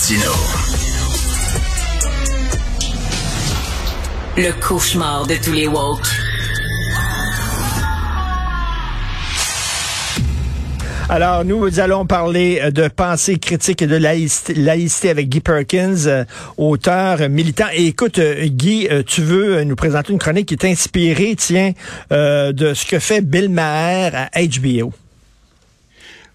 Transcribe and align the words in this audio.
Martino. 0.00 0.32
Le 4.38 4.50
cauchemar 4.58 5.26
de 5.26 5.34
tous 5.34 5.52
les 5.52 5.66
woke. 5.66 6.06
Alors, 11.10 11.44
nous 11.44 11.80
allons 11.80 12.06
parler 12.06 12.60
euh, 12.62 12.70
de 12.70 12.88
pensée 12.88 13.38
critique 13.38 13.82
et 13.82 13.86
de 13.86 13.96
laïcité, 13.96 14.54
laïcité 14.54 15.10
avec 15.10 15.28
Guy 15.28 15.40
Perkins, 15.40 16.06
euh, 16.06 16.24
auteur, 16.56 17.28
militant. 17.28 17.66
Et 17.74 17.88
écoute, 17.88 18.18
euh, 18.18 18.46
Guy, 18.46 18.88
tu 19.06 19.20
veux 19.20 19.64
nous 19.64 19.76
présenter 19.76 20.14
une 20.14 20.18
chronique 20.18 20.46
qui 20.46 20.54
est 20.54 20.64
inspirée, 20.64 21.34
tiens, 21.36 21.72
de 22.10 22.72
ce 22.72 22.86
que 22.86 22.98
fait 22.98 23.20
Bill 23.20 23.50
Maher 23.50 24.12
à 24.14 24.40
HBO. 24.46 24.94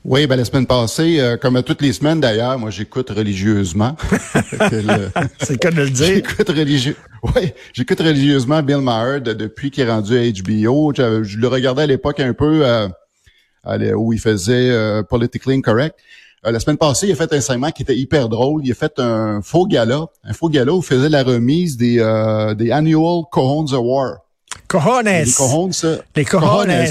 Oui, 0.08 0.28
ben 0.28 0.36
la 0.36 0.46
semaine 0.46 0.68
passée, 0.68 1.36
comme 1.42 1.62
toutes 1.64 1.82
les 1.82 1.92
semaines 1.92 2.22
d'ailleurs, 2.22 2.60
moi 2.60 2.70
j'écoute 2.70 3.10
religieusement. 3.10 3.96
C'est 4.70 4.84
le 4.84 5.58
cas 5.58 5.72
de 5.72 5.82
le 5.82 5.90
dire. 5.90 6.06
J'écoute 6.06 6.50
religieux. 6.50 6.96
Oui, 7.24 7.52
j'écoute 7.74 8.00
religieusement 8.00 8.62
Bill 8.62 8.78
Maher 8.78 9.20
depuis 9.22 9.72
qu'il 9.72 9.84
est 9.84 9.92
rendu 9.92 10.16
à 10.16 10.22
HBO. 10.22 10.94
Je, 10.96 11.38
le 11.38 11.48
regardais 11.48 11.82
à 11.82 11.88
l'époque 11.88 12.20
un 12.20 12.34
peu 12.34 12.64
où 13.96 14.14
il 14.14 14.20
faisait 14.20 14.70
euh, 14.70 15.04
Politically 15.04 15.58
Incorrect. 15.58 15.96
Euh, 16.46 16.52
la 16.52 16.60
semaine 16.60 16.78
passée, 16.78 17.08
il 17.08 17.12
a 17.12 17.16
fait 17.16 17.34
un 17.34 17.42
segment 17.42 17.72
qui 17.72 17.84
était 17.84 17.98
hyper 17.98 18.30
drôle. 18.30 18.62
Il 18.64 18.72
a 18.72 18.76
fait 18.76 19.00
un 19.00 19.42
faux 19.42 19.66
gala, 19.66 20.06
un 20.24 20.34
faux 20.34 20.50
gala 20.50 20.74
où 20.74 20.80
il 20.80 20.86
faisait 20.86 21.10
la 21.10 21.24
remise 21.24 21.78
des, 21.78 22.00
euh, 22.00 22.54
des 22.54 22.72
Annual 22.72 23.24
Cojones 23.32 23.74
Awards. 23.74 24.25
Cojones. 24.68 25.06
Les 25.06 25.32
cojones, 25.32 25.74
ça. 25.74 25.88
Les 26.16 26.26
cojones. 26.26 26.70
Ouais, 26.70 26.88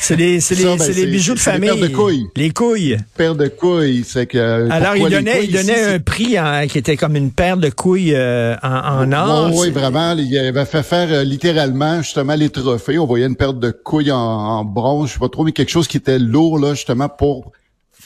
c'est 0.00 0.16
les, 0.16 0.40
c'est 0.40 0.56
ben, 0.62 0.78
les 0.94 1.06
bijoux 1.06 1.34
de 1.34 1.38
famille. 1.38 1.70
Les 1.70 1.76
paires 1.76 1.88
de 1.88 1.94
couilles. 1.94 2.26
Les 2.36 2.50
couilles. 2.50 2.96
Paire 3.16 3.34
de 3.34 3.48
couilles. 3.48 4.04
C'est 4.06 4.26
que. 4.26 4.70
Alors, 4.70 4.96
il 4.96 5.08
donnait, 5.08 5.44
il 5.44 5.52
donnait 5.52 5.94
un 5.94 5.98
prix 5.98 6.36
qui 6.68 6.78
était 6.78 6.96
comme 6.96 7.16
une 7.16 7.30
paire 7.30 7.56
de 7.56 7.70
couilles 7.70 8.14
euh, 8.14 8.56
en, 8.62 9.10
en 9.10 9.12
or. 9.12 9.50
Oui, 9.54 9.70
vraiment. 9.70 10.14
Il 10.16 10.36
avait 10.38 10.64
fait 10.64 10.82
faire 10.82 11.08
euh, 11.10 11.24
littéralement, 11.24 12.02
justement, 12.02 12.34
les 12.34 12.50
trophées. 12.50 12.98
On 12.98 13.06
voyait 13.06 13.26
une 13.26 13.36
paire 13.36 13.54
de 13.54 13.70
couilles 13.70 14.12
en, 14.12 14.18
en 14.18 14.64
bronze, 14.64 15.08
je 15.08 15.14
sais 15.14 15.18
pas 15.20 15.28
trop, 15.28 15.44
mais 15.44 15.52
quelque 15.52 15.70
chose 15.70 15.88
qui 15.88 15.96
était 15.96 16.18
lourd, 16.18 16.58
là, 16.58 16.74
justement, 16.74 17.08
pour 17.08 17.52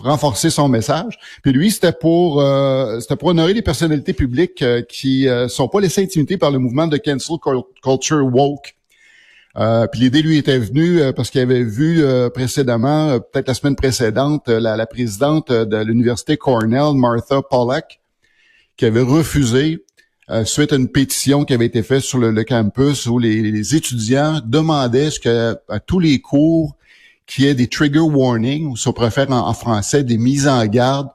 renforcer 0.00 0.50
son 0.50 0.68
message. 0.68 1.18
Puis 1.42 1.52
lui, 1.52 1.70
c'était 1.70 1.92
pour 1.92 2.40
euh, 2.40 3.00
c'était 3.00 3.16
pour 3.16 3.28
honorer 3.28 3.54
les 3.54 3.62
personnalités 3.62 4.12
publiques 4.12 4.62
euh, 4.62 4.82
qui 4.82 5.28
euh, 5.28 5.48
sont 5.48 5.68
pas 5.68 5.80
laissées 5.80 6.02
intimider 6.02 6.36
par 6.36 6.50
le 6.50 6.58
mouvement 6.58 6.86
de 6.86 6.96
cancel 6.96 7.36
culture 7.82 8.24
woke. 8.24 8.74
puis 9.90 10.00
l'idée 10.00 10.22
lui 10.22 10.36
était 10.38 10.58
venue 10.58 11.00
parce 11.14 11.30
qu'il 11.30 11.40
avait 11.40 11.64
vu 11.64 12.04
précédemment, 12.34 13.18
peut-être 13.20 13.48
la 13.48 13.54
semaine 13.54 13.76
précédente, 13.76 14.48
la, 14.48 14.76
la, 14.76 14.86
présidente 14.86 15.50
de 15.50 15.76
l'université 15.78 16.36
Cornell, 16.36 16.94
Martha 16.94 17.40
Pollack, 17.40 18.00
qui 18.76 18.84
avait 18.84 19.00
refusé 19.00 19.82
suite 20.44 20.74
à 20.74 20.76
une 20.76 20.88
pétition 20.88 21.46
qui 21.46 21.54
avait 21.54 21.64
été 21.64 21.82
faite 21.82 22.02
sur 22.02 22.18
le, 22.18 22.44
campus 22.44 23.06
où 23.06 23.18
les, 23.18 23.40
les, 23.50 23.74
étudiants 23.74 24.42
demandaient 24.44 25.10
ce 25.10 25.20
que 25.20 25.56
à 25.70 25.80
tous 25.80 26.00
les 26.00 26.20
cours 26.20 26.75
qui 27.26 27.46
ait 27.46 27.54
des 27.54 27.66
trigger 27.66 28.00
warnings, 28.00 28.66
ou 28.66 28.76
si 28.76 28.88
on 28.88 28.92
préfère 28.92 29.30
en, 29.30 29.52
français, 29.52 30.04
des 30.04 30.18
mises 30.18 30.46
en 30.46 30.64
garde 30.66 31.08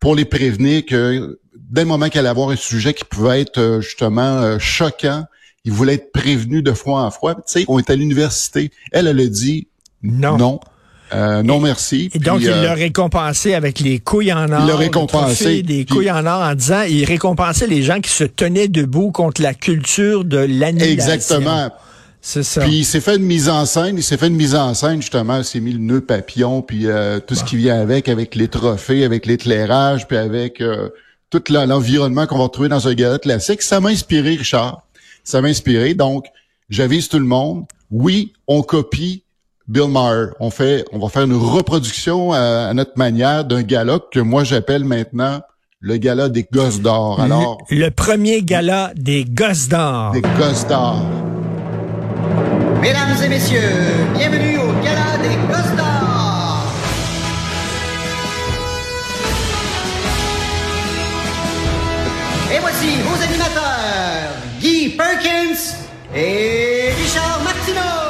pour 0.00 0.14
les 0.14 0.24
prévenir 0.24 0.84
que 0.86 1.40
dès 1.56 1.82
le 1.82 1.88
moment 1.88 2.08
qu'elle 2.08 2.20
allait 2.20 2.28
avoir 2.28 2.50
un 2.50 2.56
sujet 2.56 2.94
qui 2.94 3.04
pouvait 3.04 3.40
être 3.40 3.58
euh, 3.58 3.80
justement 3.80 4.22
euh, 4.22 4.58
choquant, 4.58 5.24
ils 5.64 5.72
voulaient 5.72 5.94
être 5.94 6.12
prévenus 6.12 6.62
de 6.62 6.72
fois 6.72 7.02
en 7.02 7.10
fois. 7.10 7.34
Tu 7.34 7.42
sais, 7.46 7.64
on 7.68 7.78
est 7.78 7.90
à 7.90 7.96
l'université. 7.96 8.70
Elle, 8.92 9.06
elle 9.06 9.20
a 9.20 9.26
dit 9.26 9.66
non. 10.02 10.36
Non. 10.36 10.60
Euh, 11.12 11.42
non, 11.42 11.60
merci. 11.60 12.10
Et 12.14 12.18
donc, 12.18 12.40
il 12.40 12.48
l'a 12.48 12.74
récompensé 12.74 13.54
avec 13.54 13.80
les 13.80 13.98
couilles 13.98 14.32
en 14.32 14.50
or. 14.50 14.60
Il 14.62 14.66
l'a 14.66 14.76
récompensé. 14.76 15.62
Des 15.62 15.84
couilles 15.84 16.10
en 16.10 16.26
or 16.26 16.42
en 16.42 16.54
disant, 16.54 16.82
il 16.82 17.04
récompensait 17.04 17.66
les 17.66 17.82
gens 17.82 18.00
qui 18.00 18.10
se 18.10 18.24
tenaient 18.24 18.68
debout 18.68 19.10
contre 19.10 19.42
la 19.42 19.54
culture 19.54 20.24
de 20.24 20.38
l'annulation. 20.38 20.92
Exactement. 20.92 21.70
C'est 22.26 22.42
ça. 22.42 22.62
Puis 22.62 22.78
il 22.78 22.84
s'est 22.86 23.02
fait 23.02 23.16
une 23.16 23.24
mise 23.24 23.50
en 23.50 23.66
scène, 23.66 23.98
il 23.98 24.02
s'est 24.02 24.16
fait 24.16 24.28
une 24.28 24.34
mise 24.34 24.54
en 24.54 24.72
scène 24.72 25.02
justement, 25.02 25.36
il 25.36 25.44
s'est 25.44 25.60
mis 25.60 25.74
le 25.74 25.78
nœud 25.78 26.00
papillon, 26.00 26.62
puis 26.62 26.86
euh, 26.86 27.20
tout 27.20 27.34
ce 27.34 27.44
qui 27.44 27.56
vient 27.56 27.78
avec, 27.78 28.08
avec 28.08 28.34
les 28.34 28.48
trophées, 28.48 29.04
avec 29.04 29.26
l'éclairage, 29.26 30.08
puis 30.08 30.16
avec 30.16 30.62
euh, 30.62 30.88
tout 31.28 31.42
l'environnement 31.50 32.26
qu'on 32.26 32.38
va 32.38 32.44
retrouver 32.44 32.70
dans 32.70 32.88
un 32.88 32.94
gala 32.94 33.18
classique. 33.18 33.60
Ça 33.60 33.78
m'a 33.78 33.90
inspiré, 33.90 34.36
Richard. 34.36 34.86
Ça 35.22 35.42
m'a 35.42 35.48
inspiré. 35.48 35.92
Donc, 35.92 36.24
j'avise 36.70 37.10
tout 37.10 37.18
le 37.18 37.26
monde. 37.26 37.66
Oui, 37.90 38.32
on 38.46 38.62
copie 38.62 39.22
Bill 39.68 39.90
Maher. 39.90 40.28
On 40.40 40.48
fait, 40.48 40.86
on 40.92 40.98
va 41.00 41.10
faire 41.10 41.24
une 41.24 41.36
reproduction 41.36 42.32
à, 42.32 42.72
notre 42.72 42.96
manière 42.96 43.44
d'un 43.44 43.60
gala 43.60 43.98
que 44.10 44.20
moi 44.20 44.44
j'appelle 44.44 44.84
maintenant 44.84 45.42
le 45.80 45.98
gala 45.98 46.30
des 46.30 46.46
gosses 46.50 46.80
d'or. 46.80 47.20
Alors, 47.20 47.58
le 47.68 47.90
premier 47.90 48.42
gala 48.42 48.92
des 48.96 49.26
gosses 49.26 49.68
d'or. 49.68 50.12
Des 50.12 50.22
gosses 50.22 50.66
d'or. 50.66 51.02
Mesdames 52.84 53.16
et 53.24 53.28
messieurs, 53.30 54.06
bienvenue 54.14 54.58
au 54.58 54.70
Gala 54.82 55.16
des 55.22 55.38
Costa. 55.50 55.84
Et 62.54 62.58
voici 62.58 62.96
vos 63.00 63.22
animateurs, 63.22 64.34
Guy 64.60 64.90
Perkins 64.90 65.78
et 66.14 66.90
Richard 66.94 67.40
Martineau. 67.42 68.03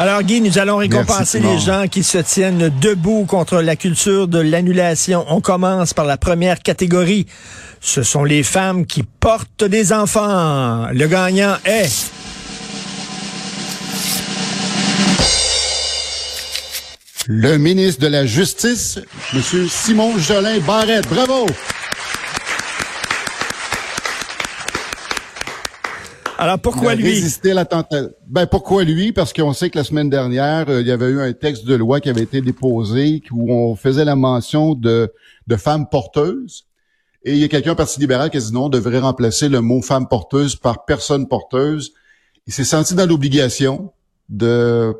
Alors 0.00 0.22
Guy, 0.22 0.40
nous 0.40 0.58
allons 0.58 0.76
récompenser 0.76 1.40
les 1.40 1.58
gens 1.58 1.88
qui 1.88 2.04
se 2.04 2.18
tiennent 2.18 2.70
debout 2.80 3.24
contre 3.26 3.60
la 3.60 3.74
culture 3.74 4.28
de 4.28 4.38
l'annulation. 4.38 5.24
On 5.28 5.40
commence 5.40 5.92
par 5.92 6.04
la 6.04 6.16
première 6.16 6.60
catégorie. 6.60 7.26
Ce 7.80 8.04
sont 8.04 8.22
les 8.22 8.44
femmes 8.44 8.86
qui 8.86 9.02
portent 9.02 9.64
des 9.64 9.92
enfants. 9.92 10.86
Le 10.92 11.08
gagnant 11.08 11.56
est... 11.64 12.12
Le 17.26 17.56
ministre 17.58 18.00
de 18.00 18.06
la 18.06 18.24
Justice, 18.24 19.00
M. 19.34 19.42
Simon 19.68 20.16
Jolin 20.16 20.60
Barrette. 20.60 21.08
Bravo! 21.08 21.44
Alors 26.40 26.60
pourquoi 26.60 26.94
lui? 26.94 27.04
Résister 27.04 27.52
la. 27.52 27.68
Ben 28.28 28.46
pourquoi 28.46 28.84
lui? 28.84 29.12
Parce 29.12 29.32
qu'on 29.32 29.52
sait 29.52 29.70
que 29.70 29.76
la 29.76 29.82
semaine 29.82 30.08
dernière, 30.08 30.68
euh, 30.68 30.80
il 30.80 30.86
y 30.86 30.92
avait 30.92 31.08
eu 31.08 31.20
un 31.20 31.32
texte 31.32 31.64
de 31.64 31.74
loi 31.74 32.00
qui 32.00 32.08
avait 32.08 32.22
été 32.22 32.40
déposé 32.40 33.24
où 33.32 33.52
on 33.52 33.74
faisait 33.74 34.04
la 34.04 34.14
mention 34.14 34.76
de 34.76 35.12
de 35.48 35.56
femmes 35.56 35.88
porteuses. 35.88 36.66
Et 37.24 37.32
il 37.32 37.38
y 37.38 37.44
a 37.44 37.48
quelqu'un 37.48 37.72
au 37.72 37.74
Parti 37.74 37.98
libéral 37.98 38.30
qui 38.30 38.36
a 38.36 38.40
dit 38.40 38.52
non, 38.52 38.66
on 38.66 38.68
devrait 38.68 39.00
remplacer 39.00 39.48
le 39.48 39.60
mot 39.60 39.82
femme 39.82 40.06
porteuse 40.06 40.54
par 40.54 40.84
personne 40.84 41.26
porteuse. 41.26 41.92
Il 42.46 42.52
s'est 42.52 42.64
senti 42.64 42.94
dans 42.94 43.06
l'obligation 43.06 43.92
de 44.28 44.94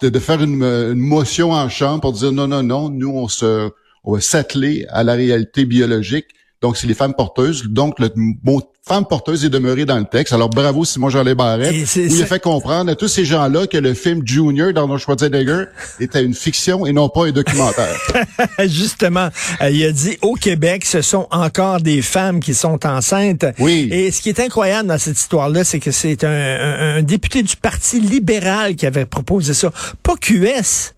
de 0.00 0.18
faire 0.18 0.42
une, 0.42 0.62
une, 0.62 0.94
motion 0.94 1.52
en 1.52 1.68
chambre 1.68 2.00
pour 2.00 2.12
dire 2.12 2.32
non, 2.32 2.48
non, 2.48 2.62
non, 2.62 2.88
nous 2.88 3.10
on 3.10 3.28
se 3.28 3.70
on 4.04 4.14
va 4.14 4.20
s'atteler 4.22 4.86
à 4.88 5.04
la 5.04 5.12
réalité 5.12 5.66
biologique 5.66 6.28
donc, 6.62 6.78
c'est 6.78 6.86
les 6.86 6.94
femmes 6.94 7.14
porteuses. 7.14 7.64
Donc, 7.64 7.98
le 7.98 8.10
mot 8.16 8.62
femme 8.86 9.04
porteuse 9.04 9.44
est 9.44 9.50
demeuré 9.50 9.84
dans 9.84 9.98
le 9.98 10.04
texte. 10.04 10.32
Alors, 10.32 10.48
bravo 10.48 10.84
Simon 10.84 11.10
Jean 11.10 11.24
Barrette. 11.34 11.74
Où 11.74 11.98
il 11.98 12.22
a 12.22 12.26
fait 12.26 12.40
comprendre 12.40 12.90
à 12.90 12.94
tous 12.94 13.08
ces 13.08 13.24
gens-là 13.24 13.66
que 13.66 13.76
le 13.76 13.92
film 13.94 14.22
Junior 14.24 14.72
d'Arnold 14.72 15.00
Schwarzenegger 15.00 15.64
était 16.00 16.24
une 16.24 16.34
fiction 16.34 16.86
et 16.86 16.92
non 16.92 17.08
pas 17.08 17.26
un 17.26 17.32
documentaire. 17.32 17.94
Justement, 18.60 19.28
euh, 19.60 19.70
il 19.70 19.84
a 19.84 19.92
dit 19.92 20.16
au 20.22 20.34
Québec, 20.34 20.84
ce 20.86 21.02
sont 21.02 21.26
encore 21.30 21.80
des 21.80 22.00
femmes 22.00 22.40
qui 22.40 22.54
sont 22.54 22.86
enceintes. 22.86 23.44
Oui. 23.58 23.88
Et 23.90 24.10
ce 24.10 24.22
qui 24.22 24.30
est 24.30 24.40
incroyable 24.40 24.88
dans 24.88 24.98
cette 24.98 25.18
histoire-là, 25.18 25.62
c'est 25.62 25.80
que 25.80 25.90
c'est 25.90 26.24
un, 26.24 26.30
un, 26.30 26.96
un 26.96 27.02
député 27.02 27.42
du 27.42 27.56
Parti 27.56 28.00
libéral 28.00 28.76
qui 28.76 28.86
avait 28.86 29.06
proposé 29.06 29.52
ça. 29.52 29.72
Pas 30.02 30.14
QS 30.16 30.94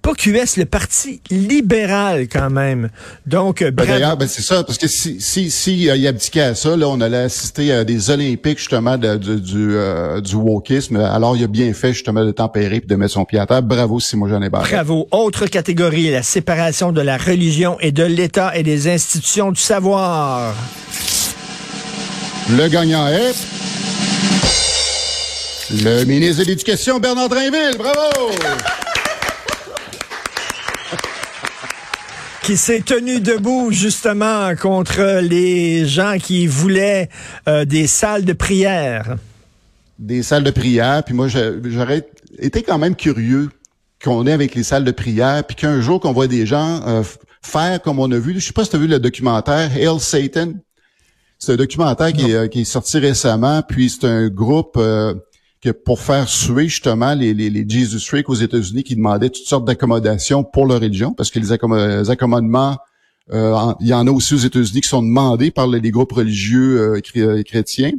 pas 0.00 0.14
QS, 0.14 0.56
le 0.56 0.64
parti 0.64 1.20
libéral 1.30 2.28
quand 2.28 2.50
même. 2.50 2.90
Donc, 3.26 3.62
ben 3.62 3.86
d'ailleurs, 3.86 4.16
ben 4.16 4.28
c'est 4.28 4.42
ça, 4.42 4.64
parce 4.64 4.78
que 4.78 4.88
si 4.88 5.20
si 5.20 5.50
si 5.50 5.88
euh, 5.88 5.96
il 5.96 6.06
abdiquait 6.06 6.40
à 6.40 6.54
ça, 6.54 6.76
là, 6.76 6.88
on 6.88 7.00
allait 7.00 7.18
assister 7.18 7.72
à 7.72 7.84
des 7.84 8.10
Olympiques 8.10 8.58
justement 8.58 8.96
de, 8.96 9.16
du 9.16 9.76
euh, 9.76 10.20
du 10.20 10.36
wokisme. 10.36 10.96
Alors, 10.96 11.36
il 11.36 11.44
a 11.44 11.46
bien 11.46 11.72
fait 11.72 11.92
justement 11.92 12.24
de 12.24 12.30
tempérer 12.30 12.76
et 12.76 12.80
de 12.80 12.96
mettre 12.96 13.14
son 13.14 13.24
pied 13.24 13.38
à 13.38 13.46
terre. 13.46 13.62
Bravo, 13.62 14.00
Simon 14.00 14.28
Jean 14.28 14.40
Bravo. 14.50 15.06
Autre 15.10 15.46
catégorie, 15.46 16.10
la 16.10 16.22
séparation 16.22 16.92
de 16.92 17.00
la 17.00 17.16
religion 17.16 17.76
et 17.80 17.92
de 17.92 18.04
l'État 18.04 18.56
et 18.56 18.62
des 18.62 18.88
institutions 18.88 19.52
du 19.52 19.60
savoir. 19.60 20.54
Le 22.48 22.68
gagnant 22.68 23.06
est 23.06 23.34
le 25.84 26.04
ministre 26.04 26.42
de 26.42 26.48
l'Éducation, 26.48 26.98
Bernard 26.98 27.28
Drinville. 27.28 27.76
Bravo! 27.78 28.32
Qui 32.50 32.56
s'est 32.56 32.80
tenu 32.80 33.20
debout 33.20 33.70
justement 33.70 34.56
contre 34.56 35.20
les 35.20 35.86
gens 35.86 36.16
qui 36.18 36.48
voulaient 36.48 37.08
euh, 37.46 37.64
des 37.64 37.86
salles 37.86 38.24
de 38.24 38.32
prière. 38.32 39.18
Des 40.00 40.24
salles 40.24 40.42
de 40.42 40.50
prière, 40.50 41.04
puis 41.04 41.14
moi 41.14 41.28
j'aurais 41.28 42.08
été 42.40 42.64
quand 42.64 42.76
même 42.76 42.96
curieux 42.96 43.50
qu'on 44.02 44.26
est 44.26 44.32
avec 44.32 44.56
les 44.56 44.64
salles 44.64 44.82
de 44.82 44.90
prière, 44.90 45.44
puis 45.44 45.54
qu'un 45.54 45.80
jour 45.80 46.00
qu'on 46.00 46.12
voit 46.12 46.26
des 46.26 46.44
gens 46.44 46.80
euh, 46.88 47.04
faire 47.40 47.80
comme 47.82 48.00
on 48.00 48.10
a 48.10 48.18
vu. 48.18 48.34
Je 48.34 48.44
sais 48.44 48.52
pas 48.52 48.64
si 48.64 48.70
tu 48.70 48.76
as 48.76 48.80
vu 48.80 48.88
le 48.88 48.98
documentaire 48.98 49.70
Hail 49.76 50.00
Satan. 50.00 50.54
C'est 51.38 51.52
un 51.52 51.56
documentaire 51.56 52.12
qui 52.12 52.32
est, 52.32 52.48
qui 52.48 52.62
est, 52.62 52.64
sorti 52.64 52.98
récemment, 52.98 53.62
puis 53.62 53.90
c'est 53.90 54.08
un 54.08 54.26
groupe 54.26 54.74
euh, 54.76 55.14
que 55.60 55.70
pour 55.70 56.00
faire 56.00 56.28
suer 56.28 56.68
justement 56.68 57.14
les, 57.14 57.34
les, 57.34 57.50
les 57.50 57.68
Jesus 57.68 58.06
Freak 58.06 58.28
aux 58.28 58.34
États-Unis 58.34 58.82
qui 58.82 58.96
demandaient 58.96 59.28
toutes 59.28 59.46
sortes 59.46 59.66
d'accommodations 59.66 60.42
pour 60.42 60.66
leur 60.66 60.80
religion, 60.80 61.12
parce 61.12 61.30
que 61.30 61.38
les, 61.38 61.52
accommodements, 62.10 62.78
euh, 63.32 63.72
il 63.80 63.88
y 63.88 63.94
en 63.94 64.06
a 64.06 64.10
aussi 64.10 64.34
aux 64.34 64.38
États-Unis 64.38 64.80
qui 64.80 64.88
sont 64.88 65.02
demandés 65.02 65.50
par 65.50 65.66
les, 65.66 65.90
groupes 65.90 66.12
religieux 66.12 66.96
euh, 67.14 67.42
chrétiens. 67.42 67.92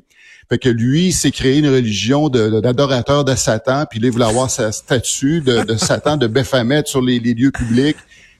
Fait 0.50 0.58
que 0.58 0.69
lui, 0.69 1.13
s'est 1.13 1.31
créé 1.31 1.60
une 1.60 1.69
religion 1.69 2.28
d'adorateur 2.28 3.24
de, 3.24 3.31
de, 3.31 3.38
Satan, 3.38 3.86
puis 3.90 4.00
il 4.02 4.12
voulait 4.12 4.25
avoir 4.25 4.50
sa 4.50 4.72
statue 4.72 5.40
de, 5.42 5.64
de 5.64 5.78
Satan, 5.78 6.18
de 6.18 6.28
Baphomet 6.28 6.84
sur 6.86 7.02
les, 7.02 7.19
les 7.19 7.34
lieux 7.34 7.52
publics 7.52 7.98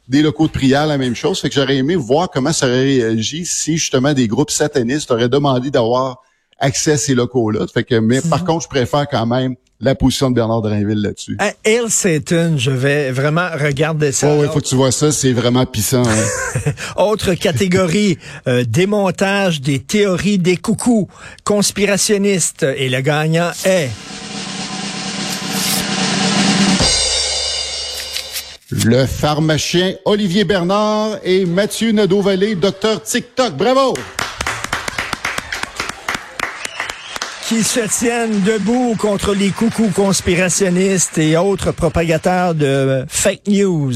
des 0.08 0.22
locaux 0.22 0.48
de 0.48 0.52
prière, 0.52 0.88
la 0.88 0.98
même 0.98 1.16
chose. 1.16 1.40
Fait 1.40 1.48
que 1.48 1.56
j'aurais 1.56 1.78
aimé 1.78 1.96
voir 1.96 2.30
comment 2.30 2.52
ça 2.52 2.66
aurait 2.66 2.84
réagi 2.84 3.46
si 3.46 3.78
justement 3.78 4.14
des 4.14 4.28
groupes 4.28 4.52
satanistes 4.52 5.10
auraient 5.10 5.30
demandé 5.30 5.72
d'avoir 5.72 6.22
accès 6.62 6.94
à 6.94 6.98
ces 6.98 7.16
locaux-là. 7.16 7.66
Fait 7.68 7.84
que, 7.84 7.96
mais 7.96 8.22
par 8.22 8.46
contre, 8.46 8.64
je 8.64 8.70
préfère 8.70 9.08
quand 9.10 9.26
même 9.26 9.56
la 9.82 9.96
position 9.96 10.30
de 10.30 10.36
Bernard 10.36 10.62
Drainville 10.62 11.02
là-dessus. 11.02 11.36
À 11.40 11.54
El 11.64 11.90
Satan, 11.90 12.56
je 12.56 12.72
vais 12.72 13.12
vraiment 13.12 13.50
regarder 13.60 14.12
ça. 14.12 14.32
Oh, 14.32 14.44
il 14.44 14.50
faut 14.50 14.60
que 14.60 14.68
tu 14.68 14.76
vois 14.76 14.92
ça, 14.92 15.12
c'est 15.12 15.34
vraiment 15.34 15.66
pissant. 15.66 16.04
Hein. 16.06 16.72
Autre 16.98 17.34
catégorie, 17.34 18.18
euh, 18.48 18.64
démontage 18.64 19.60
des 19.60 19.80
théories 19.80 20.38
des 20.38 20.58
coucous, 20.58 21.08
conspirationnistes, 21.44 22.64
et 22.64 22.90
le 22.90 23.02
gagnant 23.02 23.52
est... 23.66 23.90
Le 28.70 29.06
pharmacien 29.06 29.96
Olivier 30.06 30.46
Bernard 30.46 31.18
et 31.26 31.46
Mathieu 31.46 31.92
Nadeau-Vallée, 31.92 32.56
docteur 32.56 33.04
TikTok. 33.04 33.58
Bravo! 33.58 33.96
Qui 37.52 37.64
se 37.64 37.82
tiennent 37.82 38.44
debout 38.44 38.96
contre 38.98 39.34
les 39.34 39.50
coucous 39.50 39.90
conspirationnistes 39.94 41.18
et 41.18 41.36
autres 41.36 41.74
propagateurs 41.74 42.56
de 42.56 43.04
fake 43.10 43.46
news. 43.50 43.92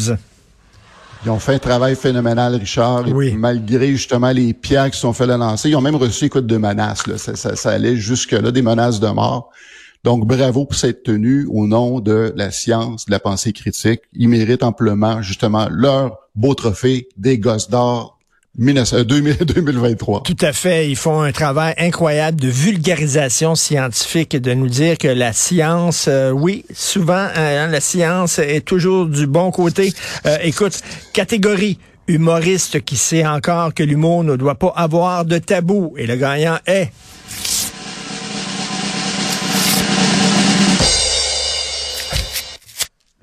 Ils 1.24 1.32
ont 1.32 1.40
fait 1.40 1.54
un 1.54 1.60
travail 1.60 1.96
phénoménal, 1.96 2.56
Richard. 2.56 3.08
Oui. 3.08 3.34
malgré 3.38 3.92
justement 3.92 4.32
les 4.32 4.54
pierres 4.54 4.92
qui 4.92 5.00
sont 5.00 5.14
fait 5.14 5.26
lancer, 5.26 5.70
ils 5.70 5.76
ont 5.78 5.82
même 5.82 5.96
reçu 5.96 6.26
écoute 6.26 6.46
de 6.46 6.58
menaces. 6.58 7.08
Là. 7.08 7.18
Ça, 7.18 7.38
ça, 7.38 7.56
ça 7.56 7.70
allait 7.70 7.96
jusque-là, 7.96 8.52
des 8.52 8.62
menaces 8.62 9.00
de 9.00 9.08
mort. 9.08 9.52
Donc, 10.04 10.28
bravo 10.28 10.66
pour 10.66 10.76
cette 10.76 11.04
tenue 11.04 11.48
au 11.50 11.66
nom 11.66 12.02
de 12.02 12.34
la 12.36 12.52
science, 12.52 13.06
de 13.06 13.12
la 13.12 13.22
pensée 13.22 13.54
critique. 13.54 14.02
Ils 14.12 14.28
méritent 14.28 14.64
amplement, 14.64 15.22
justement, 15.22 15.70
leur 15.72 16.18
beau 16.36 16.56
trophée 16.56 17.08
des 17.16 17.40
gosses 17.40 17.70
d'or 17.70 18.15
2023. 18.58 20.24
Tout 20.26 20.38
à 20.42 20.54
fait. 20.54 20.90
Ils 20.90 20.96
font 20.96 21.22
un 21.22 21.32
travail 21.32 21.74
incroyable 21.78 22.40
de 22.40 22.48
vulgarisation 22.48 23.56
scientifique, 23.56 24.36
de 24.36 24.54
nous 24.54 24.70
dire 24.70 24.98
que 24.98 25.08
la 25.08 25.34
science, 25.34 26.06
euh, 26.08 26.32
oui, 26.32 26.66
souvent, 26.74 27.28
hein, 27.36 27.68
la 27.68 27.82
science 27.82 28.40
est 28.40 28.66
toujours 28.66 29.06
du 29.08 29.28
bon 29.28 29.52
côté. 29.52 29.94
Euh, 30.26 30.38
écoute, 30.42 30.80
catégorie 31.14 31.78
humoriste 32.08 32.84
qui 32.84 32.98
sait 32.98 33.26
encore 33.26 33.74
que 33.74 33.84
l'humour 33.84 34.24
ne 34.24 34.36
doit 34.36 34.56
pas 34.56 34.74
avoir 34.76 35.26
de 35.26 35.38
tabou. 35.38 35.96
Et 35.98 36.06
le 36.08 36.16
gagnant 36.16 36.58
est... 36.68 36.92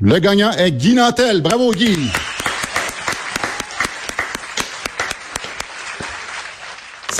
Le 0.01 0.19
gagnant 0.19 0.51
est 0.51 0.73
Guy 0.73 0.95
Nantel. 0.95 1.43
Bravo, 1.43 1.71
Guy. 1.71 1.97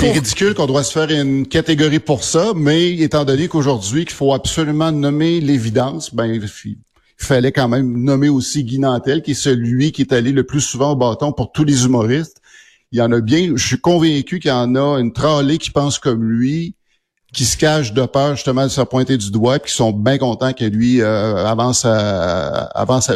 C'est 0.03 0.11
ridicule 0.11 0.53
qu'on 0.53 0.65
doit 0.65 0.83
se 0.83 0.91
faire 0.91 1.09
une 1.17 1.47
catégorie 1.47 1.99
pour 1.99 2.25
ça, 2.25 2.51
mais 2.53 2.91
étant 2.97 3.23
donné 3.23 3.47
qu'aujourd'hui, 3.47 4.03
qu'il 4.03 4.13
faut 4.13 4.33
absolument 4.33 4.91
nommer 4.91 5.39
l'évidence, 5.39 6.13
ben, 6.13 6.25
il 6.25 6.77
fallait 7.15 7.53
quand 7.53 7.69
même 7.69 8.03
nommer 8.03 8.27
aussi 8.27 8.65
Guy 8.65 8.79
Nantel, 8.79 9.21
qui 9.21 9.31
est 9.31 9.33
celui 9.33 9.93
qui 9.93 10.01
est 10.01 10.11
allé 10.11 10.33
le 10.33 10.43
plus 10.43 10.59
souvent 10.59 10.91
au 10.91 10.97
bâton 10.97 11.31
pour 11.31 11.53
tous 11.53 11.63
les 11.63 11.85
humoristes. 11.85 12.41
Il 12.91 12.99
y 12.99 13.01
en 13.01 13.13
a 13.13 13.21
bien, 13.21 13.53
je 13.55 13.65
suis 13.65 13.79
convaincu 13.79 14.41
qu'il 14.41 14.49
y 14.49 14.53
en 14.53 14.75
a 14.75 14.99
une 14.99 15.13
tralée 15.13 15.57
qui 15.57 15.71
pense 15.71 15.99
comme 15.99 16.21
lui, 16.21 16.75
qui 17.31 17.45
se 17.45 17.55
cachent 17.55 17.93
de 17.93 18.05
peur 18.05 18.35
justement 18.35 18.63
de 18.63 18.71
se 18.71 18.81
pointer 18.81 19.17
du 19.17 19.31
doigt, 19.31 19.57
puis 19.59 19.71
qui 19.71 19.77
sont 19.77 19.93
bien 19.93 20.17
contents 20.17 20.51
que 20.51 20.65
lui 20.65 21.01
euh, 21.01 21.45
avance 21.45 21.85
à, 21.85 22.65
avance 22.75 23.09
à, 23.09 23.15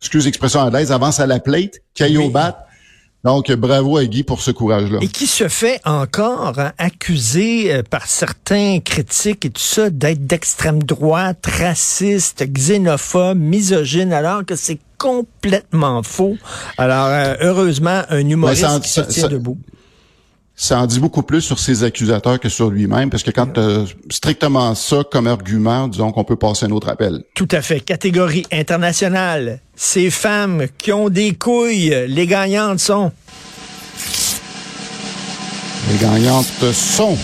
excuse 0.00 0.24
l'expression 0.24 0.60
anglaise, 0.60 0.92
avance 0.92 1.18
à 1.18 1.26
la 1.26 1.40
plate, 1.40 1.80
qu'il 1.94 2.16
au 2.18 2.30
bat. 2.30 2.65
Donc, 3.26 3.50
bravo 3.50 3.96
à 3.96 4.04
Guy 4.04 4.22
pour 4.22 4.40
ce 4.40 4.52
courage-là. 4.52 5.00
Et 5.02 5.08
qui 5.08 5.26
se 5.26 5.48
fait 5.48 5.80
encore 5.84 6.60
hein, 6.60 6.70
accuser 6.78 7.74
euh, 7.74 7.82
par 7.82 8.06
certains 8.06 8.78
critiques 8.78 9.44
et 9.44 9.50
tout 9.50 9.60
ça 9.60 9.90
d'être 9.90 10.28
d'extrême 10.28 10.80
droite, 10.84 11.44
raciste, 11.44 12.44
xénophobe, 12.44 13.36
misogyne, 13.36 14.12
alors 14.12 14.44
que 14.44 14.54
c'est 14.54 14.78
complètement 14.96 16.04
faux. 16.04 16.36
Alors, 16.78 17.08
euh, 17.08 17.34
heureusement, 17.40 18.02
un 18.10 18.28
humoriste 18.28 18.82
qui 18.82 18.90
se 18.90 19.00
tient 19.00 19.26
debout 19.26 19.58
ça 20.58 20.80
en 20.80 20.86
dit 20.86 20.98
beaucoup 20.98 21.22
plus 21.22 21.42
sur 21.42 21.58
ses 21.58 21.84
accusateurs 21.84 22.40
que 22.40 22.48
sur 22.48 22.70
lui-même, 22.70 23.10
parce 23.10 23.22
que 23.22 23.30
quand 23.30 23.52
tu 23.52 23.94
strictement 24.10 24.74
ça 24.74 25.02
comme 25.10 25.26
argument, 25.26 25.86
disons 25.86 26.12
qu'on 26.12 26.24
peut 26.24 26.36
passer 26.36 26.64
un 26.64 26.70
autre 26.70 26.88
appel. 26.88 27.22
Tout 27.34 27.48
à 27.52 27.60
fait. 27.60 27.80
Catégorie 27.80 28.46
internationale. 28.50 29.60
Ces 29.76 30.10
femmes 30.10 30.66
qui 30.78 30.92
ont 30.92 31.10
des 31.10 31.34
couilles, 31.34 31.94
les 32.08 32.26
gagnantes 32.26 32.80
sont... 32.80 33.12
Les 35.90 35.98
gagnantes 35.98 36.72
sont... 36.72 37.18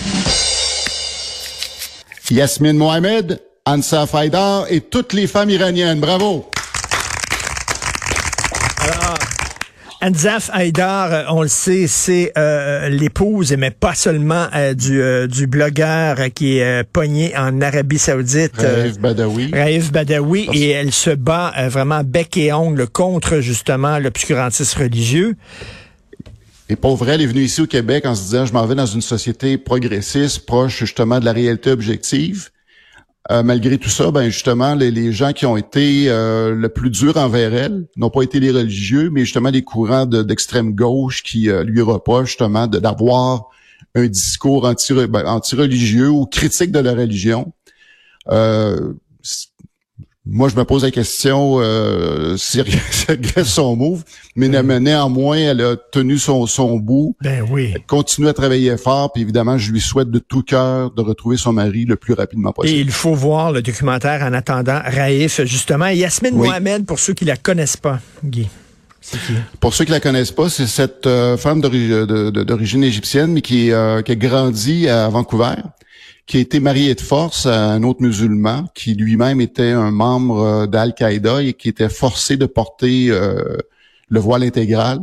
Yasmine 2.29 2.77
Mohamed, 2.77 3.41
Ansa 3.65 4.07
Faidar 4.07 4.65
et 4.69 4.81
toutes 4.81 5.13
les 5.13 5.27
femmes 5.27 5.49
iraniennes. 5.49 5.99
Bravo! 5.99 6.49
Anzaf 10.05 10.49
Haïdar, 10.51 11.13
euh, 11.13 11.23
on 11.29 11.43
le 11.43 11.47
sait, 11.47 11.87
c'est 11.87 12.33
euh, 12.37 12.89
l'épouse, 12.89 13.55
mais 13.57 13.71
pas 13.71 13.95
seulement 13.95 14.47
euh, 14.53 14.73
du, 14.73 15.01
du 15.29 15.47
blogueur 15.47 16.17
qui 16.35 16.57
est 16.57 16.83
pogné 16.83 17.33
en 17.37 17.61
Arabie 17.61 17.99
Saoudite. 17.99 18.57
Raif 18.57 18.99
Badawi. 18.99 19.51
Raif 19.53 19.93
Badawi, 19.93 20.49
et 20.51 20.71
elle 20.71 20.91
se 20.91 21.11
bat 21.11 21.53
vraiment 21.69 22.01
bec 22.03 22.35
et 22.35 22.51
ongle 22.51 22.85
contre 22.85 23.39
justement 23.39 23.97
l'obscurantisme 23.97 24.81
religieux. 24.81 25.37
Et 26.67 26.75
pour 26.75 26.97
vrai, 26.97 27.13
elle 27.13 27.21
est 27.21 27.27
venue 27.27 27.43
ici 27.43 27.61
au 27.61 27.67
Québec 27.67 28.05
en 28.05 28.13
se 28.13 28.23
disant, 28.23 28.45
je 28.45 28.51
m'en 28.51 28.65
vais 28.65 28.75
dans 28.75 28.85
une 28.85 29.01
société 29.01 29.57
progressiste, 29.57 30.45
proche 30.45 30.79
justement 30.79 31.21
de 31.21 31.25
la 31.25 31.31
réalité 31.31 31.71
objective. 31.71 32.49
Euh, 33.31 33.41
malgré 33.41 33.77
tout 33.77 33.89
ça, 33.89 34.11
ben 34.11 34.29
justement, 34.29 34.75
les, 34.75 35.13
gens 35.13 35.31
qui 35.31 35.45
ont 35.45 35.55
été 35.55 36.09
euh, 36.09 36.53
le 36.53 36.67
plus 36.67 36.89
durs 36.89 37.15
envers 37.15 37.53
elle 37.53 37.87
n'ont 37.95 38.09
pas 38.09 38.21
été 38.21 38.41
les 38.41 38.51
religieux, 38.51 39.09
mais 39.09 39.21
justement 39.21 39.49
les 39.49 39.61
courants 39.61 40.05
d'extrême 40.05 40.73
gauche 40.73 41.23
qui 41.23 41.49
euh, 41.49 41.63
lui 41.63 41.81
reprochent 41.81 42.29
justement 42.29 42.67
d'avoir 42.67 43.47
un 43.95 44.07
discours 44.07 44.63
ben, 44.63 45.25
anti-religieux 45.25 46.09
ou 46.09 46.25
critique 46.25 46.71
de 46.71 46.79
la 46.79 46.93
religion. 46.93 47.53
Moi, 50.33 50.49
je 50.49 50.55
me 50.55 50.65
pose 50.65 50.83
la 50.83 50.89
question 50.89 51.59
euh, 51.59 52.35
si 52.37 52.59
elle 52.59 53.45
son 53.45 53.75
move, 53.75 54.03
mais 54.35 54.49
ben 54.49 54.79
néanmoins, 54.79 55.37
elle 55.37 55.61
a 55.61 55.75
tenu 55.75 56.17
son, 56.17 56.47
son 56.47 56.79
bout. 56.79 57.15
Ben 57.21 57.45
oui. 57.51 57.71
Elle 57.75 57.85
continue 57.85 58.27
à 58.27 58.33
travailler 58.33 58.75
fort, 58.77 59.13
puis 59.13 59.21
évidemment, 59.21 59.59
je 59.59 59.71
lui 59.71 59.79
souhaite 59.79 60.09
de 60.09 60.17
tout 60.17 60.41
cœur 60.41 60.89
de 60.89 61.01
retrouver 61.03 61.37
son 61.37 61.53
mari 61.53 61.85
le 61.85 61.97
plus 61.97 62.15
rapidement 62.15 62.51
possible. 62.51 62.75
Et 62.75 62.81
il 62.81 62.91
faut 62.91 63.13
voir 63.13 63.51
le 63.51 63.61
documentaire 63.61 64.23
en 64.23 64.33
attendant 64.33 64.81
Raif, 64.83 65.41
justement. 65.45 65.87
Yasmine 65.87 66.35
Mohamed, 66.35 66.87
pour 66.87 66.97
ceux 66.97 67.13
qui 67.13 67.25
la 67.25 67.37
connaissent 67.37 67.77
pas, 67.77 67.99
Guy. 68.25 68.47
Pour 69.59 69.73
ceux 69.73 69.85
qui 69.85 69.91
la 69.91 69.99
connaissent 69.99 70.31
pas, 70.31 70.49
c'est 70.49 70.67
cette 70.67 71.07
euh, 71.07 71.37
femme 71.37 71.61
d'origine 71.61 72.83
égyptienne, 72.83 73.33
mais 73.33 73.41
qui, 73.41 73.71
euh, 73.71 74.01
qui 74.01 74.13
a 74.13 74.15
grandi 74.15 74.87
à 74.87 75.09
Vancouver 75.09 75.55
qui 76.25 76.37
a 76.37 76.39
été 76.39 76.59
marié 76.59 76.95
de 76.95 77.01
force 77.01 77.45
à 77.45 77.71
un 77.71 77.83
autre 77.83 78.01
musulman 78.01 78.65
qui 78.73 78.93
lui-même 78.93 79.41
était 79.41 79.71
un 79.71 79.91
membre 79.91 80.41
euh, 80.41 80.67
d'Al-Qaïda 80.67 81.43
et 81.43 81.53
qui 81.53 81.69
était 81.69 81.89
forcé 81.89 82.37
de 82.37 82.45
porter 82.45 83.07
euh, 83.09 83.57
le 84.07 84.19
voile 84.19 84.43
intégral 84.43 84.99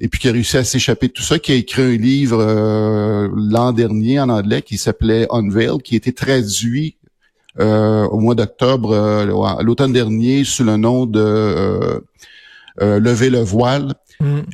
et 0.00 0.08
puis 0.08 0.18
qui 0.18 0.28
a 0.28 0.32
réussi 0.32 0.56
à 0.56 0.64
s'échapper 0.64 1.08
de 1.08 1.12
tout 1.12 1.22
ça, 1.22 1.38
qui 1.38 1.52
a 1.52 1.54
écrit 1.54 1.82
un 1.82 1.96
livre 1.96 2.40
euh, 2.40 3.28
l'an 3.34 3.72
dernier 3.72 4.18
en 4.18 4.30
anglais 4.30 4.62
qui 4.62 4.78
s'appelait 4.78 5.28
Unveil, 5.30 5.78
qui 5.84 5.94
a 5.94 5.98
été 5.98 6.12
traduit 6.12 6.96
au 7.58 8.18
mois 8.18 8.34
d'octobre, 8.34 9.60
l'automne 9.60 9.92
dernier, 9.92 10.42
sous 10.42 10.64
le 10.64 10.78
nom 10.78 11.04
de 11.04 12.02
Lever 12.80 13.30
le 13.30 13.40
voile. 13.40 13.94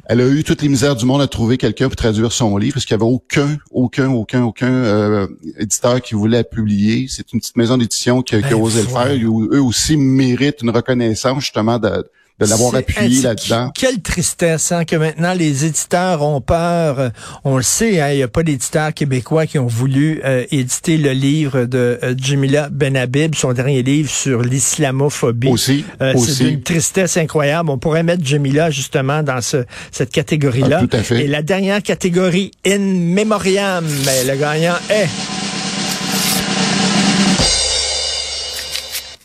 Elle 0.07 0.21
a 0.21 0.29
eu 0.29 0.45
toutes 0.45 0.63
les 0.63 0.69
misères 0.69 0.97
du 0.97 1.05
monde 1.05 1.21
à 1.21 1.27
trouver 1.27 1.59
quelqu'un 1.59 1.89
pour 1.89 1.97
traduire 1.97 2.33
son 2.33 2.57
livre 2.57 2.75
parce 2.75 2.87
qu'il 2.87 2.97
n'y 2.97 3.03
avait 3.03 3.13
aucun, 3.13 3.59
aucun, 3.71 4.09
aucun, 4.11 4.43
aucun 4.43 4.73
euh, 4.73 5.27
éditeur 5.59 6.01
qui 6.01 6.15
voulait 6.15 6.45
publier. 6.45 7.07
C'est 7.09 7.33
une 7.33 7.41
petite 7.41 7.57
maison 7.57 7.77
d'édition 7.77 8.23
qui, 8.23 8.39
qui 8.39 8.45
a 8.45 8.49
Ben, 8.49 8.55
osé 8.55 8.83
le 8.83 8.89
faire. 8.89 9.13
Eux 9.13 9.63
aussi 9.63 9.97
méritent 9.97 10.63
une 10.63 10.71
reconnaissance 10.71 11.41
justement 11.41 11.79
de, 11.79 12.07
de 12.40 12.47
l'avoir 12.47 12.71
C'est 12.73 12.78
appuyé 12.78 13.23
là-dedans. 13.23 13.71
Quelle 13.75 14.00
tristesse 14.00 14.71
hein, 14.73 14.85
que 14.85 14.97
maintenant 14.97 15.35
les 15.35 15.64
éditeurs 15.64 16.23
ont 16.23 16.40
peur. 16.40 17.11
On 17.45 17.57
le 17.57 17.62
sait, 17.62 18.00
hein, 18.00 18.11
il 18.12 18.16
n'y 18.18 18.23
a 18.23 18.28
pas 18.28 18.42
d'éditeurs 18.42 18.95
québécois 18.95 19.47
qui 19.47 19.59
ont 19.59 19.66
voulu 19.66 20.21
euh, 20.25 20.45
éditer 20.50 20.99
le 20.99 21.11
livre 21.11 21.64
de 21.64 21.99
euh, 22.02 22.14
Jamila 22.16 22.68
Benhabib, 22.71 23.35
son 23.35 23.52
dernier 23.52 23.83
livre 23.83 24.11
sur 24.11 24.42
l'islamophobie. 24.42 25.49
Aussi, 25.49 25.85
Euh, 26.00 26.12
c'est 26.14 26.18
aussi. 26.21 26.45
d'une 26.45 26.62
tristesse 26.62 27.16
incroyable. 27.16 27.71
On 27.71 27.78
pourrait 27.78 28.02
mettre 28.02 28.25
Jamila 28.25 28.71
justement 28.71 29.23
dans 29.23 29.40
ce, 29.40 29.64
cette 29.90 30.11
catégorie-là. 30.11 30.80
Ah, 30.83 30.87
tout 30.87 30.97
à 30.97 31.02
fait. 31.02 31.25
Et 31.25 31.26
la 31.26 31.42
dernière 31.42 31.83
catégorie, 31.83 32.52
In 32.66 32.78
Memoriam, 32.78 33.85
ben, 34.04 34.26
le 34.28 34.37
gagnant 34.37 34.76
est... 34.90 35.09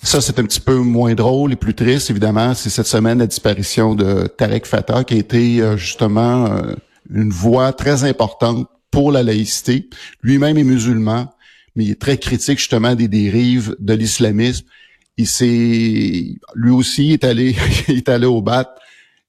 Ça, 0.04 0.20
c'est 0.20 0.38
un 0.38 0.44
petit 0.44 0.60
peu 0.60 0.76
moins 0.76 1.16
drôle 1.16 1.54
et 1.54 1.56
plus 1.56 1.74
triste, 1.74 2.10
évidemment. 2.10 2.54
C'est 2.54 2.70
cette 2.70 2.88
semaine 2.88 3.20
la 3.20 3.26
disparition 3.26 3.96
de 3.96 4.28
Tarek 4.28 4.66
Fatah, 4.66 5.06
qui 5.06 5.14
a 5.14 5.18
été 5.18 5.62
euh, 5.62 5.78
justement 5.78 6.46
euh, 6.46 6.74
une 7.10 7.30
voix 7.30 7.72
très 7.72 8.04
importante 8.04 8.68
pour 8.92 9.14
la 9.14 9.24
laïcité. 9.24 9.90
Lui-même 10.22 10.58
est 10.58 10.66
musulman, 10.66 11.34
mais 11.76 11.86
il 11.86 11.92
est 11.92 12.02
très 12.02 12.18
critique 12.18 12.60
justement 12.60 12.96
des 12.96 13.08
dérives 13.08 13.78
de 13.80 13.94
l'islamisme. 13.94 14.66
Il 15.16 15.26
s'est, 15.26 16.36
lui 16.54 16.72
aussi 16.72 17.14
est 17.14 17.24
allé, 17.24 17.56
est 17.88 18.10
allé 18.10 18.26
au 18.26 18.42
bat. 18.42 18.76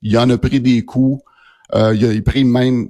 Il 0.02 0.18
en 0.18 0.28
a 0.28 0.38
pris 0.38 0.60
des 0.60 0.84
coups. 0.84 1.22
Euh, 1.74 1.94
il 1.94 2.04
a 2.04 2.20
pris 2.20 2.42
même 2.42 2.88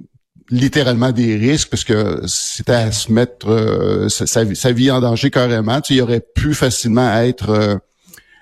littéralement 0.49 1.11
des 1.11 1.35
risques 1.35 1.69
parce 1.69 1.83
que 1.83 2.21
c'était 2.27 2.73
à 2.73 2.91
se 2.91 3.11
mettre 3.11 3.49
euh, 3.49 4.09
sa, 4.09 4.27
sa 4.27 4.43
vie- 4.43 4.55
sa 4.55 4.71
vie 4.71 4.91
en 4.91 5.01
danger 5.01 5.29
carrément. 5.31 5.81
Tu 5.81 5.93
sais, 5.93 5.97
il 5.97 6.01
aurait 6.01 6.23
pu 6.35 6.53
facilement 6.53 7.11
être 7.17 7.49
euh, 7.49 7.75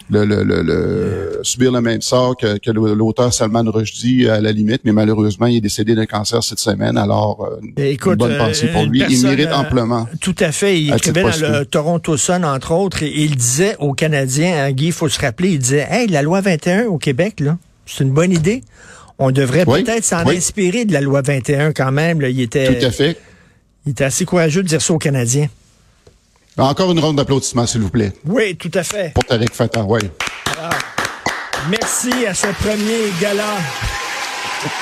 le, 0.10 0.26
le, 0.26 0.44
le, 0.44 0.62
le- 0.62 1.40
subir 1.44 1.72
le 1.72 1.80
même 1.80 2.02
sort 2.02 2.36
que, 2.36 2.58
que 2.58 2.72
l'auteur 2.72 3.34
Salman 3.34 3.64
Rushdie 3.66 4.28
à 4.28 4.42
la 4.42 4.52
limite, 4.52 4.82
mais 4.84 4.92
malheureusement, 4.92 5.46
il 5.46 5.56
est 5.58 5.62
décédé 5.62 5.96
d'un 5.96 6.06
cancer 6.06 6.44
cette 6.44 6.60
semaine. 6.60 6.98
Alors, 6.98 7.46
euh, 7.50 7.60
Ben, 7.76 7.86
écoute, 7.86 8.12
une 8.14 8.18
bonne 8.18 8.32
euh, 8.34 8.38
pensée 8.38 8.68
pour 8.68 8.84
une 8.84 8.92
lui. 8.92 9.00
personne, 9.00 9.18
il 9.18 9.24
mérite 9.24 9.48
euh, 9.48 9.56
amplement. 9.56 10.06
Tout 10.20 10.36
à 10.42 10.52
fait. 10.52 10.82
Il 10.82 10.94
écrivait 10.94 11.22
dans 11.24 11.30
le. 11.60 11.66
Toronto 11.66 12.18
Sun, 12.18 12.44
entre 12.44 12.74
autres, 12.74 13.02
et 13.04 13.14
il 13.16 13.38
disait 13.38 13.78
aux 13.80 13.94
Canadiens, 13.94 14.66
hein, 14.66 14.72
Guy, 14.74 14.88
il 14.88 14.92
faut 14.92 15.08
se 15.08 15.22
rappeler, 15.22 15.52
il 15.52 15.60
disait, 15.60 15.88
hey, 15.90 16.08
la 16.10 16.22
loi 16.22 16.42
21 16.42 16.88
au 16.88 16.98
Québec, 16.98 17.40
là, 17.40 17.58
c'est 17.86 18.04
une 18.04 18.12
bonne 18.12 18.34
idée. 18.34 18.62
On 19.26 19.32
devrait 19.32 19.64
Oui, 19.66 19.84
peut-être 19.86 20.04
s'en 20.04 20.26
oui. 20.26 20.36
inspirer 20.36 20.84
de 20.84 20.92
la 20.92 21.00
loi 21.00 21.22
21 21.22 21.72
quand 21.72 21.94
même. 21.94 22.20
Là. 22.20 22.28
Il, 22.28 22.42
était, 22.42 22.78
Tout 22.78 22.86
à 22.86 22.92
fait. 22.92 23.18
il 23.86 23.92
était 23.94 24.04
assez 24.04 24.26
courageux 24.26 24.64
de 24.64 24.68
dire 24.68 24.82
ça 24.82 24.94
aux 24.94 24.98
Canadiens. 24.98 25.48
Encore 26.58 26.92
une 26.92 27.00
ronde 27.00 27.16
d'applaudissements, 27.16 27.66
s'il 27.66 27.80
vous 27.80 27.90
plaît, 27.90 28.12
Oui, 28.26 28.58
tout 28.58 28.70
à 28.74 28.84
fait. 28.84 29.14
pour 29.14 29.24
Tarek 29.24 29.54
Fatah. 29.54 29.84
Ouais. 29.84 30.02
Merci 31.70 32.12
à 32.28 32.34
ce 32.34 32.48
premier 32.48 33.12
gala. 33.22 33.46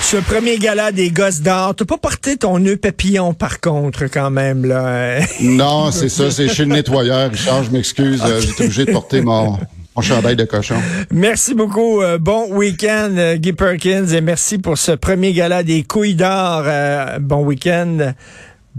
Ce 0.00 0.16
premier 0.16 0.56
gala 0.58 0.90
des 0.90 1.10
gosses 1.10 1.42
d'or. 1.42 1.74
T'as 1.74 1.84
pas 1.84 1.98
porté 1.98 2.38
ton 2.38 2.58
nœud 2.58 2.78
papillon, 2.78 3.34
par 3.34 3.60
contre, 3.60 4.04
quand 4.06 4.30
même, 4.30 4.64
là. 4.64 5.18
Non, 5.42 5.90
c'est 5.90 6.08
ça, 6.08 6.30
c'est 6.30 6.48
chez 6.48 6.64
le 6.64 6.72
nettoyeur, 6.72 7.30
Richard, 7.30 7.64
je 7.64 7.70
m'excuse, 7.70 8.22
euh, 8.26 8.40
j'étais 8.40 8.64
obligé 8.64 8.86
de 8.86 8.92
porter 8.92 9.20
mon, 9.20 9.58
mon 9.98 10.02
chandail 10.02 10.36
de 10.36 10.44
cochon. 10.44 10.76
Merci 11.10 11.54
beaucoup. 11.54 12.02
Euh, 12.02 12.18
bon 12.18 12.46
week-end, 12.52 13.10
euh, 13.16 13.36
Guy 13.36 13.52
Perkins, 13.52 14.06
et 14.06 14.20
merci 14.20 14.58
pour 14.58 14.78
ce 14.78 14.92
premier 14.92 15.32
gala 15.32 15.64
des 15.64 15.82
couilles 15.82 16.14
d'or. 16.14 16.62
Euh, 16.66 17.18
bon 17.18 17.44
week-end. 17.44 18.12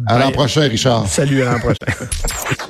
À 0.08 0.18
l'an 0.18 0.32
prochain, 0.32 0.62
Richard. 0.62 1.08
Salut, 1.08 1.42
à 1.42 1.52
l'an 1.52 1.60
prochain. 1.60 1.76